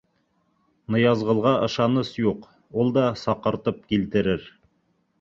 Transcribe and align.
Ныязғолға 0.95 1.51
ышаныс 1.67 2.11
юҡ, 2.23 2.49
ул 2.85 2.93
да 2.99 3.07
саҡыртып 3.27 3.89
килтерер. 3.93 4.53